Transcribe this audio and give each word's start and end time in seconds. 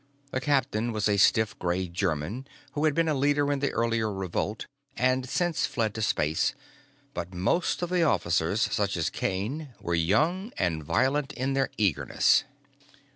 The 0.31 0.41
captain 0.41 0.91
was 0.91 1.07
a 1.07 1.17
stiff 1.17 1.59
gray 1.59 1.87
German 1.87 2.47
who 2.71 2.85
had 2.85 2.95
been 2.95 3.07
a 3.07 3.13
leader 3.13 3.51
in 3.51 3.59
the 3.59 3.69
earlier 3.69 4.11
revolt 4.11 4.65
and 4.97 5.29
since 5.29 5.67
fled 5.67 5.93
to 5.93 6.01
space, 6.01 6.55
but 7.13 7.35
most 7.35 7.83
of 7.83 7.91
the 7.91 8.01
officers, 8.01 8.63
such 8.63 8.97
as 8.97 9.11
Kane, 9.11 9.75
were 9.79 9.93
young 9.93 10.53
and 10.57 10.83
violent 10.83 11.33
in 11.33 11.53
their 11.53 11.69
eagerness. 11.77 12.45